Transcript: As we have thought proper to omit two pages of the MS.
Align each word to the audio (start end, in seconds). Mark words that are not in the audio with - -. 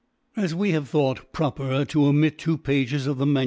As 0.35 0.55
we 0.55 0.71
have 0.71 0.89
thought 0.89 1.31
proper 1.31 1.85
to 1.85 2.05
omit 2.07 2.39
two 2.39 2.57
pages 2.57 3.05
of 3.05 3.19
the 3.19 3.27
MS. 3.27 3.39